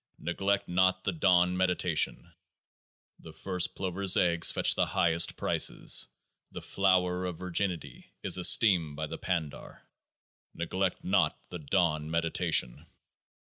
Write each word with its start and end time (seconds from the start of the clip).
Neglect 0.17 0.67
not 0.67 1.03
the 1.03 1.11
dawn 1.11 1.55
meditation! 1.55 2.33
The 3.19 3.33
first 3.33 3.75
plovers' 3.75 4.17
eggs 4.17 4.51
fetch 4.51 4.73
the 4.73 4.87
highest 4.87 5.35
prices; 5.37 6.07
the 6.51 6.59
flower 6.63 7.23
of 7.27 7.37
virginity 7.37 8.11
is 8.23 8.35
esteemed 8.35 8.95
by 8.95 9.05
the 9.05 9.19
pandar. 9.19 9.83
Neglect 10.55 11.03
not 11.03 11.37
the 11.49 11.59
dawn 11.59 12.09
meditation 12.09 12.87